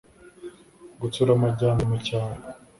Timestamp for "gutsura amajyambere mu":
1.01-1.97